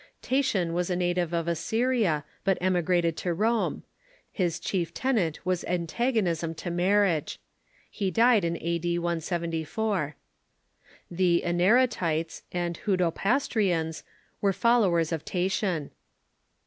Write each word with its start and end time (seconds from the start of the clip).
Tatian 0.23 0.73
was 0.73 0.89
a 0.89 0.95
native 0.95 1.31
of 1.31 1.47
Assyria, 1.47 2.25
but 2.43 2.57
emigrated 2.59 3.15
to 3.17 3.35
Rome. 3.35 3.83
His 4.31 4.59
chief 4.59 4.95
tenet 4.95 5.45
was 5.45 5.63
an 5.65 5.85
tagonism 5.85 6.55
to 6.57 6.71
marriage. 6.71 7.39
He 7.87 8.09
died 8.09 8.43
a.d. 8.43 8.97
174. 8.97 10.15
The 11.11 11.43
Encratites 11.45 12.41
and 12.51 12.79
Hudropastrians 12.79 14.01
Avere 14.41 14.55
followers 14.55 15.11
of 15.11 15.23
Tatian. 15.23 15.91